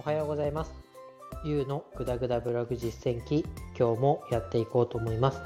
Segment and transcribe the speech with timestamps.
[0.00, 0.72] おはようございます。
[1.44, 3.44] ゆうのぐだぐだブログ実践記、
[3.76, 5.40] 今日もやっていこうと思います。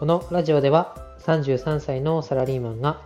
[0.00, 3.02] このラジオでは33歳のサラリーマンが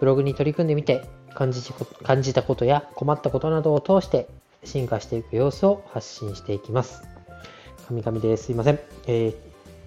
[0.00, 1.62] ブログに取り組んでみて感じ
[2.02, 4.28] 感じたことや困ったことなどを通して
[4.64, 7.04] 進化していく様子を発信していきます。
[7.86, 8.80] 神々ですいません。
[9.06, 9.34] えー、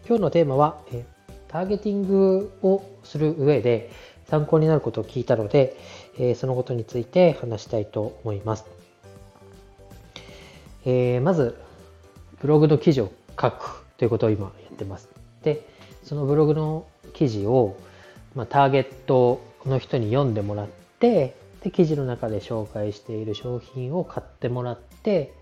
[0.08, 3.92] 今日のテーマは、えー、ターゲティングをする上で
[4.30, 5.76] 参考になることを聞いたので、
[6.18, 8.77] えー、そのことについて話したいと思います。
[10.90, 11.58] えー、まず、
[12.40, 15.10] ブログの記事を書くということを今やってます。
[15.44, 15.68] で、
[16.02, 17.76] そのブログの記事を、
[18.36, 20.68] まあ、ターゲットの人に読んでもらっ
[21.00, 25.34] て、で、記事の中で紹介している商品を買ってもらって、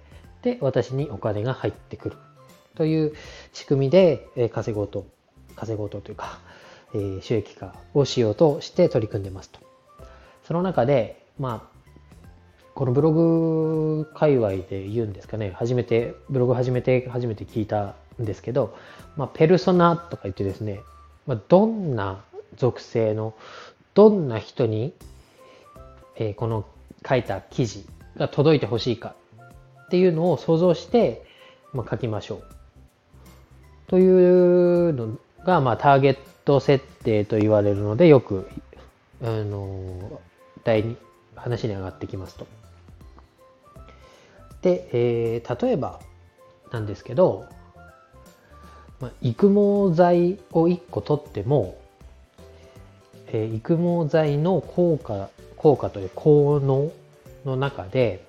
[0.42, 2.18] で、私にお金が入ってくる
[2.74, 3.14] という
[3.54, 5.06] 仕組みで、え稼ごうと、
[5.56, 6.40] 稼ごうとというか、
[6.96, 9.60] えー、収益化をしようとして取り組んでますと。
[10.48, 11.75] その中で、まあ、
[12.76, 18.78] このブログ界隈で言うんですかね、初めて、ブログ始めて初めて聞いたんですけど、
[19.16, 20.82] まあ、ペルソナとか言ってですね、
[21.26, 22.22] まあ、どんな
[22.58, 23.34] 属性の、
[23.94, 24.94] どんな人に、
[26.18, 26.66] えー、この
[27.08, 27.86] 書いた記事
[28.18, 29.16] が届いてほしいか
[29.86, 31.26] っていうのを想像して、
[31.72, 32.44] まあ、書きましょう。
[33.88, 38.50] というのが、まあ、ターゲット設定と言われるので、よく、
[39.24, 40.20] あの、
[40.66, 40.98] 第二、
[41.38, 42.46] 話に上がってきますと。
[44.66, 46.00] で、えー、例えば
[46.72, 47.46] なんですけど、
[49.00, 51.78] まあ、育毛剤を1個取っても、
[53.28, 56.92] えー、育毛剤の効果効果という効能
[57.46, 58.26] の中で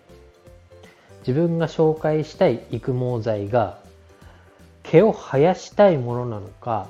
[1.27, 3.79] 自分が紹介したい育毛剤が
[4.83, 6.87] 毛を生やしたいものなのか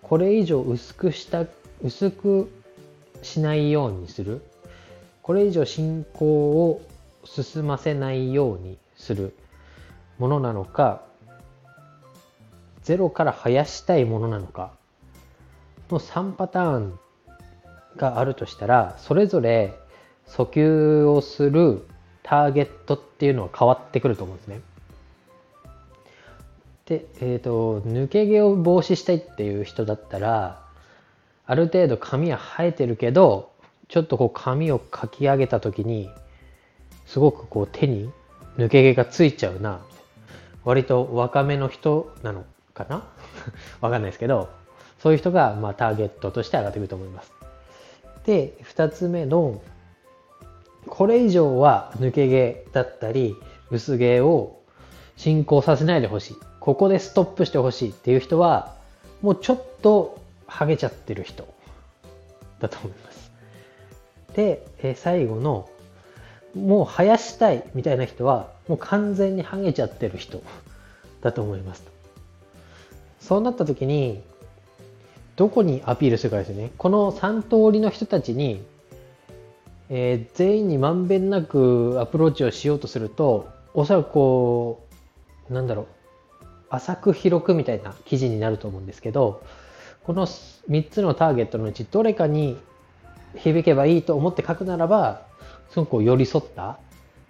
[0.00, 1.44] これ以上薄くした
[1.82, 2.52] 薄く
[3.22, 4.42] しないようにする。
[5.22, 6.26] これ以上進行
[6.68, 6.82] を
[7.24, 9.36] 進ませないようにする
[10.18, 11.02] ものなのか
[12.82, 14.72] ゼロから生やしたいものなのか
[15.90, 16.98] の3パターン
[17.96, 19.74] があるとしたらそれぞれ
[20.26, 21.86] 訴求をする
[22.22, 24.60] ターゲットっていうのは変わってくると思うんですね。
[26.86, 30.62] で、えっ、ー、と抜け毛を防止したいっていう人だったら
[31.46, 33.52] ある程度髪は生えてるけど
[33.88, 36.10] ちょっとこう髪をかき上げた時に
[37.06, 38.10] すごくこう手に
[38.56, 39.80] 抜け毛がついちゃうな。
[40.64, 43.06] 割と若めの人なのかな？
[43.80, 44.48] わかんないですけど、
[44.98, 47.32] そういう人がまあターゲットとして上がってくると思います。
[48.24, 49.60] で、二つ目の、
[50.86, 53.36] これ以上は抜け毛だったり、
[53.70, 54.58] 薄毛を
[55.16, 56.36] 進行させないでほしい。
[56.60, 58.74] ここでストップしてほしいっていう人は、
[59.20, 61.46] もうちょっとハゲちゃってる人
[62.60, 63.30] だと思います。
[64.34, 65.68] で、え最後の
[66.54, 70.42] もう生やしたいみたいな人はもう完全にハゲちゃってる人
[71.20, 71.82] だと思います
[73.20, 74.22] そうなった時に
[75.36, 76.70] どこにアピールするかですよね。
[76.78, 78.62] この3通りの人たちに、
[79.90, 84.86] えー、全員にまんべんなくアプローチをしようとするとおそらくこ
[85.50, 85.86] うなんだろう
[86.70, 89.42] 浅く広くみたいな記事になると思うんですけど
[90.04, 92.56] この3つのターゲットのうちどれかに
[93.36, 95.22] 響けばいいと思って書くならば
[95.74, 96.78] すごく寄り添った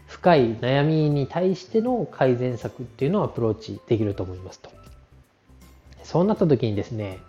[0.06, 4.70] 深い悩みに対しての改善策っていうのをアプローチできると思いますと。
[6.02, 7.20] そうなった時にですね、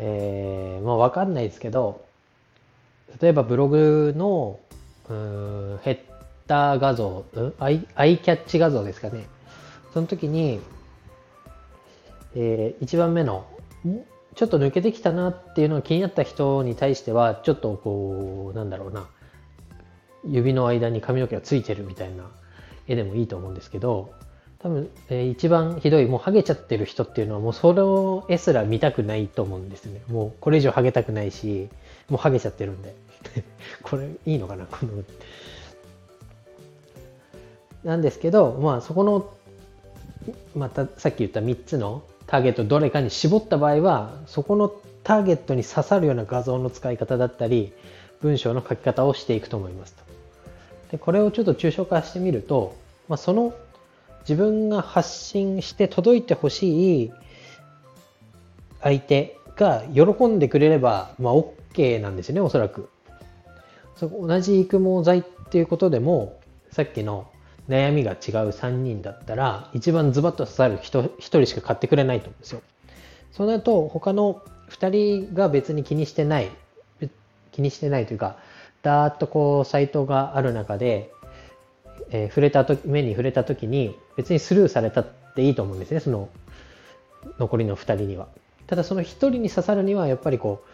[0.00, 2.04] えー、まあわかんないですけど、
[3.20, 4.58] 例えばブログの
[5.08, 5.98] うんヘッ
[6.48, 9.26] ダー画像、うんアイ、アイキャッチ画像ですかね。
[9.94, 10.58] その時に、
[12.34, 13.46] えー、1番目の、
[14.34, 19.06] ちょっと抜けてきたなっていうのが気になった人に対しては、ちょっとこう、なんだろうな、
[20.26, 22.24] 指の間に髪の毛がついてるみたいな
[22.86, 24.12] 絵でもいいと思うんですけど
[24.62, 30.00] 多分、えー、一番ひどいもうハゲちゃってる人っていうのはもうそれを絵すら見たくないと思うんですね。
[30.08, 31.68] もうこれ以上ハゲたくないし
[32.08, 32.94] もうハゲちゃってるんで。
[33.82, 35.02] これいいのかなこの。
[37.82, 39.32] なんですけどまあそこの
[40.54, 44.72] またさっき言った3つのターゲットどれかに絞った場合はそこの
[45.02, 47.72] ターゲットに刺さるような画像の使い方だったり
[48.20, 50.11] 文章の書き方をしていくと思いますと。
[50.92, 52.76] でこれをちょっと抽象化してみると、
[53.08, 53.54] まあ、その
[54.20, 57.12] 自分が発信して届いてほしい
[58.80, 62.88] 相手が喜んでくれれば、まあ、OK なんですよねおそらく。
[63.96, 66.40] そ同じ育毛剤っていうことでも
[66.70, 67.30] さっきの
[67.68, 68.18] 悩みが違う
[68.50, 72.62] 3人だったら一番ズバッと刺さる人 1, 人しか買ってくれないと思うんですよ。
[73.32, 76.50] そうなると他の2人が別に気にしてない
[77.52, 78.36] 気にしてないというか
[78.82, 81.12] ダーッとこうサイトがある中で
[82.12, 86.28] えー、触れた時目に触れた時に別にスルーされたっていいと思うんですねその
[87.38, 88.28] 残りの2人には。
[88.66, 90.64] ただその1人に刺さるにはやっぱりこ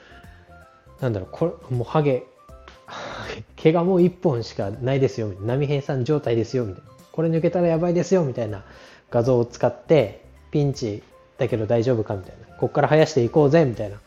[1.01, 2.25] うなんだろうこれもうハゲ
[3.57, 6.91] 毛がもう1本しかないですよ波平さん状態ですよみたいな。
[7.13, 8.65] これ抜けたらやばいですよみたいな
[9.11, 11.03] 画像を使ってピンチ
[11.37, 12.47] だけど大丈夫かみたいな。
[12.57, 13.99] ここから生やしていこうぜみたいな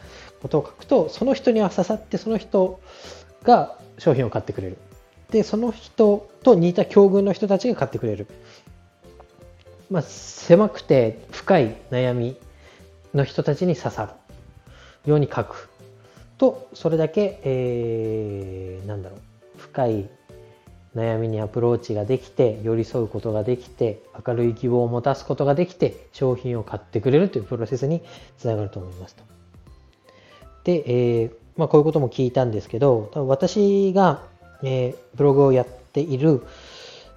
[0.41, 2.81] ことを書くとその人には刺さってその人
[3.43, 4.77] が商品を買ってくれる。
[5.29, 8.27] でその人と似た境遇の人たちが買ってくれる、
[9.89, 12.35] まあ、狭くて深い悩み
[13.13, 14.05] の人たちに刺さ
[15.05, 15.09] る。
[15.09, 15.69] ように書く。
[16.37, 19.19] とそれだけ、えー、なんだろう。
[19.57, 20.09] 深い
[20.95, 28.01] 悩みにアプローチができて寄り添うことができて明るい希望を持たすことができて商品を買ってくれるというプロセスに
[28.39, 29.23] つながると思いますと。
[30.63, 30.83] で、
[31.21, 34.23] えー、まあ、こういうことも聞いたんですけど多分私が、
[34.63, 36.45] えー、ブログをやっている、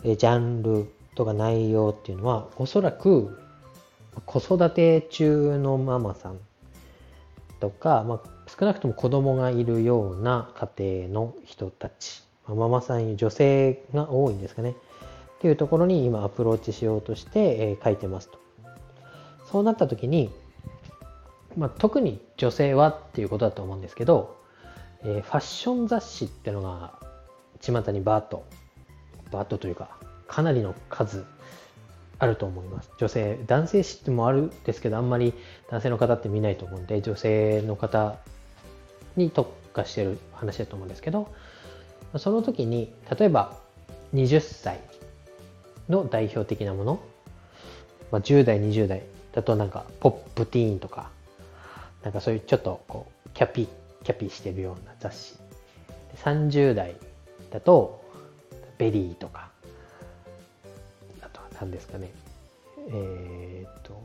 [0.02, 3.38] えー、ジャンルとか内容っていうのはおそらく
[4.26, 6.38] 子育て中のママさん
[7.60, 14.70] とか、まあ、少なくとも子供がいるような家庭の人たちママさん、女性が多いんですかね。
[14.70, 14.74] っ
[15.40, 18.38] ていうところに今アプローチしようとして、え書いてますと。
[19.50, 20.30] そうなった時に、
[21.56, 24.36] まあ、特に女性はっていうことだと思うんですけど、
[25.02, 26.98] えー、ファッション雑誌ってのが
[27.60, 28.44] 巷にバーッと、
[29.30, 29.96] バーッとというか、
[30.26, 31.24] かなりの数
[32.18, 32.90] あると思います。
[32.98, 35.34] 女性、男性誌ってもあるんですけど、あんまり
[35.70, 38.16] 男性の方って見ないと思うんで、女性の方
[39.16, 41.28] に特化してる話だと思うんですけど、
[42.18, 43.56] その時に例えば
[44.14, 44.80] 20歳
[45.88, 47.00] の代表的なもの、
[48.10, 49.02] まあ、10代20代
[49.32, 51.10] だとなんか Popteen とか
[52.04, 53.66] なんかそういうちょっとこうキャピ
[54.04, 55.34] キャピしてるような雑誌。
[56.22, 56.94] 30代
[57.50, 58.04] だと
[58.78, 59.50] VERY とか
[61.20, 62.12] あとは何ですかね。
[62.88, 64.00] えー、っと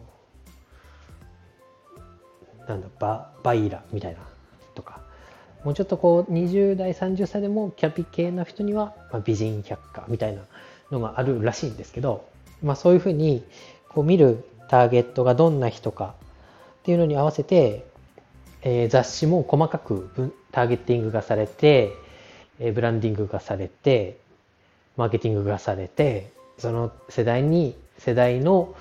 [2.68, 4.20] なんだババイラみたいな
[4.74, 5.02] とか。
[5.64, 10.44] もうちょっとこう20代30歳でもキャピ系の人には、まあ美人百科みたいな
[10.90, 12.30] のがあるらしいんですけど、
[12.64, 13.44] まあ、そういうふうに
[13.90, 16.16] こう見るターゲットがどんな人か
[16.80, 17.86] っていうのに合わせて、
[18.62, 21.94] えー、雑誌も細かくターゲッティングがされて、
[22.60, 24.18] えー、ブランディングがされて
[24.98, 28.76] マーケティングがされてその世代に世代の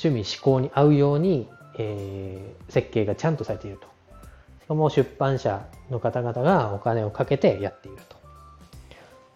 [0.00, 1.48] 趣味思考に合うように、
[1.78, 3.86] えー、設計がちゃんとされていると。
[4.64, 8.16] しかも出版社の方々がお金をかけてやっていると。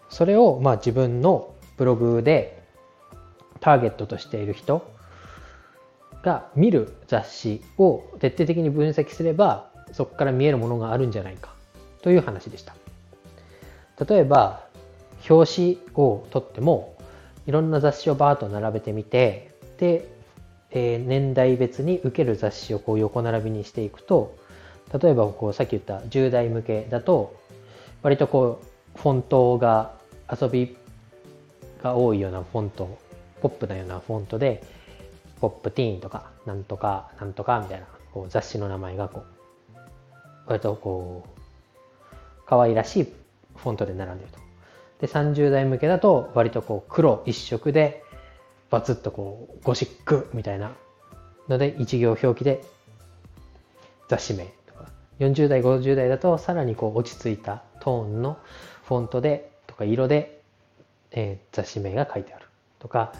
[0.08, 2.62] それをまあ自分のブログで
[3.60, 4.90] ターゲットとしている人
[6.22, 11.54] が見る雑誌を徹底的に分析すればそこから見えるものがあるんじゃないか
[12.02, 12.74] という話でした。
[14.04, 14.64] 例えば
[15.28, 16.96] 表紙を取っても
[17.46, 20.08] いろんな雑誌をバーッと並べてみてで、
[20.70, 24.36] えー、年代別に受ける雑誌をこう横並びにしていくと
[25.02, 27.36] 例えばこうさっき言った10代向けだと
[28.02, 28.60] 割とこ
[28.96, 29.92] うフォントが
[30.30, 30.76] 遊び
[31.82, 32.98] が多いようなフォント
[33.40, 34.62] ポップなようなフォントで
[35.40, 39.37] ポップティーンとかなんとかなんとかみたいなこう雑誌の名前がこう
[40.48, 42.16] 割とこう
[42.46, 43.04] 可愛らしい
[43.56, 44.38] フォントで並んでると。
[45.00, 48.02] で30代向けだと割とこう黒一色で
[48.70, 50.72] バツッとこうゴシックみたいな
[51.48, 52.64] ので一行表記で
[54.08, 54.86] 雑誌名とか
[55.20, 58.38] 40代50代だとさらにこう落ち着いたトーンの
[58.84, 60.42] フォントでとか色で、
[61.12, 62.46] えー、雑誌名が書いてある
[62.78, 63.12] とか、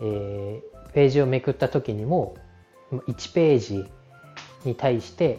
[0.00, 2.36] えー、ページをめくった時にも
[2.92, 3.84] 1ページ
[4.64, 5.38] に対して、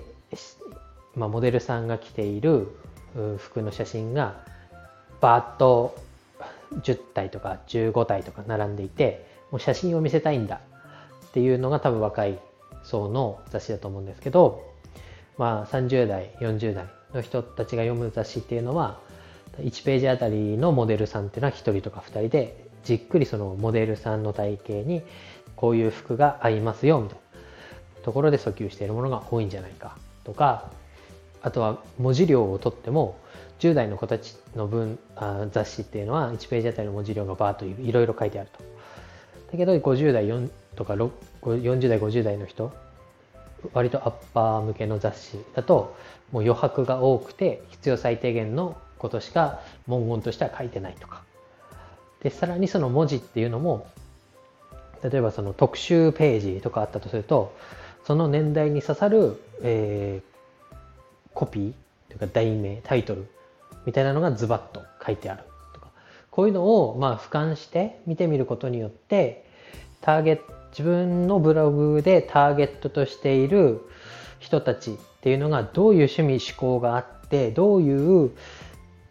[1.15, 2.67] まあ、モデルさんが着ている
[3.37, 4.43] 服の写真が
[5.19, 5.95] バーッと
[6.81, 10.61] 10体とか15体とか並んでいてもう写真を見せたいんだ
[11.27, 12.39] っていうのが多分若い
[12.83, 14.71] 層の雑誌だと思うんですけど
[15.41, 18.99] まあ、30代40代の人たちが読む雑誌っていうのは
[19.57, 25.01] 1ページあたりのモデルさんっていうのは1人とか2人でじっくりそのモデルさんの体型に
[25.55, 30.69] こういう服が合いますよみたいなところで訴求しているものが多いんじゃないかとか
[31.41, 33.17] あとは文字量をとっても
[33.59, 38.63] 10代の子たちの分あ雑誌っていうのは1ページあたりの文字量がバーといろいろ書いてあると。
[39.51, 42.71] だけど50代4とか40代50代の人
[43.73, 45.95] 割とアッパー向けの雑誌だと
[46.31, 51.23] もう余白が多くて必要最低限のことしか文言としては書いてないとか
[52.23, 53.87] でさらにその文字っていうのも
[55.03, 57.55] 例えばその特集ページとかあったとすると
[58.05, 60.21] その年代に刺さる、え、
[61.33, 61.73] コピー
[62.07, 63.27] というか題名タイトル
[63.85, 65.87] みたいなのがズバッと書いてあるとか
[66.29, 69.45] こういうのをまあ俯瞰して見てみることによって
[70.01, 73.81] ターゲット自分のブログでターゲットとしている
[74.39, 78.31] 人たちっていうのがどういう趣味思考があってどういう、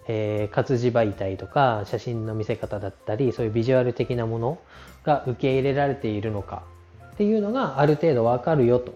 [0.08, 4.58] えー、活字媒体とか写真の見せ方だったりそういうビジュアル的なもの
[5.04, 6.62] が受け入れられているのか
[7.12, 8.94] っていうのがある程度わかるよと。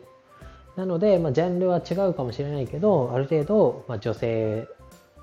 [0.76, 4.66] なので、まあ、ジャンルは違うかもしれないけどある程度、まあ、女性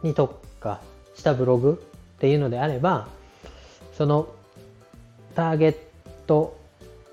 [0.03, 0.81] に特化
[1.15, 1.83] したブログ
[2.15, 3.07] っていうのであれば
[3.97, 4.27] その
[5.35, 5.75] ターゲッ
[6.27, 6.57] ト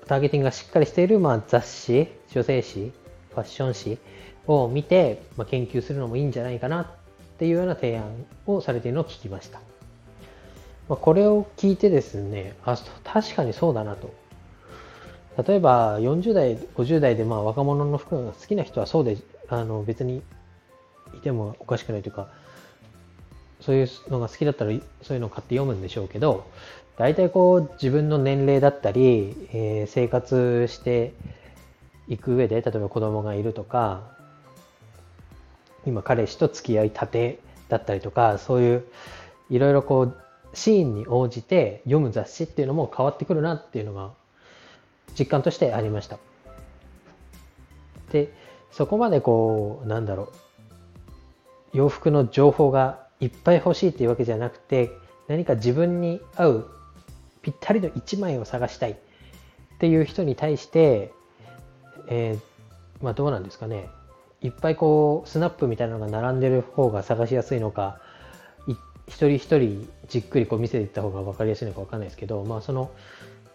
[0.07, 2.91] ターゲティングがしっかりしている、まあ、雑誌女性誌
[3.31, 3.97] ファッション誌
[4.47, 6.87] を見て、まあ、研究するのもいいんじゃないかなっ
[7.37, 9.59] ていうような提案をされているのを聞きました、
[10.87, 14.13] まあ、これを聞いてですねあ確かにそうだなと。
[15.43, 19.17] 例えば40代50代でまあ若者の服が好きな人はそうで
[19.47, 20.21] あの別に
[21.13, 22.29] いてもおかしくないというか
[23.61, 26.45] そういうのが好きだったらそういうのを買って読むんでしょうけど
[26.97, 31.13] 大体こう自分の年齢だったり、えー、生活して
[32.07, 34.01] いく上で例えば子供がいるとか
[35.85, 38.85] 今彼氏と付き合いたてだったりとかそういう
[39.49, 40.17] いろいろこう
[40.53, 44.11] シーンに応じて読む雑誌っていうのも変わってくるなっていうのが
[45.19, 46.17] 実感としてありました。
[48.11, 48.33] で
[48.71, 50.31] そこまでこうなんだろ
[51.73, 54.91] う洋服の情報がいっぱい欲しいっていうわけじゃなくて
[55.27, 56.71] 何か自分に合う
[57.41, 58.95] ぴったりの1枚を探したいっ
[59.79, 61.11] ていう人に対して、
[62.07, 63.89] えー、まあどうなんですかね
[64.41, 67.99] いっぱいこうスナップみたいなのが並んでる方が探しやすいのか
[69.09, 72.91] 一人一人じっくりこう見せていった方が分かりやすいのか分かんないですけど、まあ、その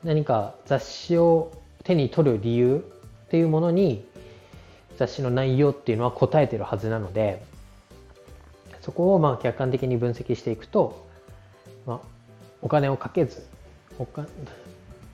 [0.05, 1.51] 何か雑誌を
[1.83, 2.85] 手に取る理由
[3.27, 4.05] っていうものに
[4.99, 7.43] 雑誌の内容っていうのは答えてるはずなので
[8.83, 11.07] そこをまあ客観的に分析していくと、
[11.87, 12.01] まあ、
[12.61, 13.47] お金をかけず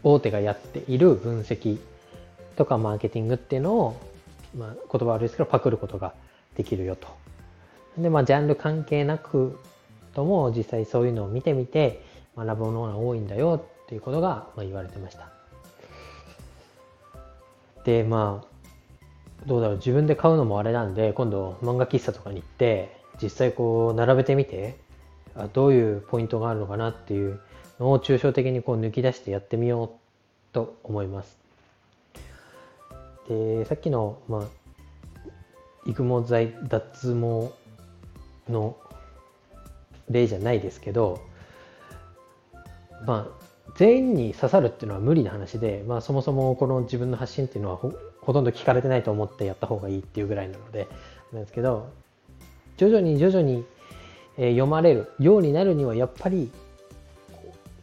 [0.03, 1.79] 大手がやっている分析
[2.57, 4.01] とかマーケティングっていうのを、
[4.57, 6.15] まあ、言葉悪いですけどパクることが
[6.57, 7.07] できるよと。
[7.97, 9.59] でまあジャンル関係なく
[10.15, 12.03] とも実際そういうのを見てみて
[12.37, 15.29] 学ぶものが多いんだよっていうことが、まあ、言われてました。
[17.85, 24.77] でまあどうだろう自分で買うのもあれなんで今度漫画喫茶とかに行って実際こう並べてみて
[25.35, 27.41] あどういうポイントがあるのかなっていう
[27.81, 29.91] のを抽象的にこう抜き出してやってみよう
[30.53, 31.37] と思います。
[33.29, 34.45] でさっきの、まあ、
[35.85, 37.51] 育毛剤脱毛
[38.49, 38.77] の
[40.09, 41.21] 例じゃないですけど
[43.05, 50.89] まあ全員に刺さるっていうのは無理な話で、まあ、そもそもこの自分の発信っていうのはほとんど聞かれてないと思ってやった方がいいっていうぐらいなので
[51.33, 51.91] なんですけど
[52.77, 53.67] 徐々に徐々に、
[54.37, 56.51] 読まれるようになるにはやっぱり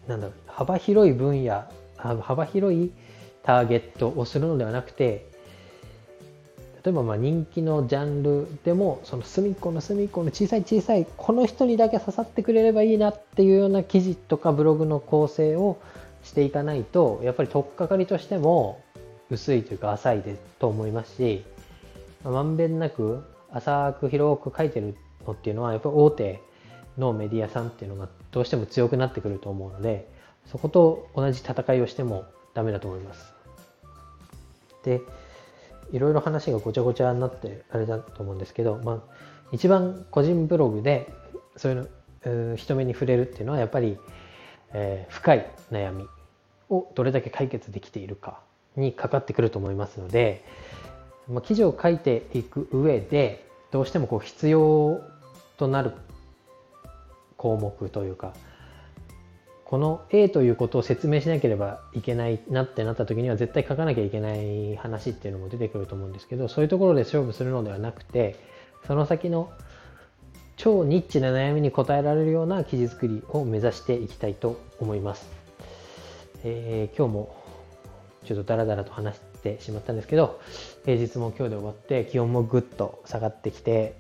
[0.08, 1.66] なんだろう幅広い分野
[1.98, 2.92] 幅広い
[3.44, 5.28] ターゲットをするのではなくて
[6.84, 15.80] 例えばまあ人気のジャンルでもその隅っこの隅っこの小さい小さいこの人にだけ刺さってくれればいいなっていうような記事とかブログの構成を
[16.24, 18.82] していかないとやっぱり取っかかりとしても
[19.30, 21.44] 薄いというか浅いでと思いますし
[22.24, 26.42] まんべんなく浅く広く書いてるのっていうのはやっぱり大手
[26.98, 30.10] のメディアさんっていうのがどうしても強くなってくると思うので
[30.46, 33.34] そこと同じ戦いをしてもダメだと思います。
[34.84, 35.02] で
[35.92, 39.00] いろいろ話がごちゃごちゃになってあれだと思うんですけど、まあ、
[39.52, 41.12] 一番個人ブログで
[41.56, 41.90] そういう
[42.26, 43.98] の人目に触れるっていうのはやっぱり、
[44.74, 46.06] えー、深い悩み
[46.70, 48.42] をどれだけ解決できているか
[48.76, 50.44] にかかってくると思いますので、
[51.30, 55.02] まあ、記事を書いていく上でどうしてもこう必要
[55.58, 55.94] となる
[57.38, 58.34] 項目というか
[59.68, 68.38] この A ということを説明しなければいけないなってなった時には絶対書かなきゃいけない話っていうのも出てくると思うんですけどそういうところで勝負するのではなくて
[68.88, 69.52] その先の
[70.56, 75.28] 超ニッチな悩みに答えられるような記事作りを目指していきたいと思います。
[76.46, 77.36] えー、今日も
[78.24, 80.40] ちょっとダラダラと話してしまったんですけど
[80.86, 83.96] 平日も今日で終わって気温もぐっと下がってきて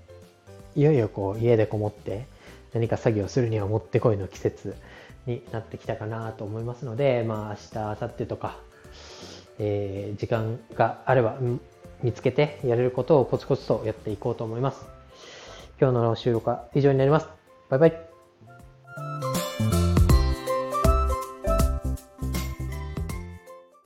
[0.77, 2.25] いよいよこう家でこもって
[2.73, 4.75] 何か作業するにはもってこいの季節
[5.27, 8.57] になってきたかなと思いますので、まあ、明日明後日とか、
[9.59, 11.37] えー、時間があれば
[12.01, 14.85] 見つけてやれることをコツコツとやっていこうと思います。
[15.79, 17.27] 今日の収録は以上になります。
[17.69, 18.06] バイバイ。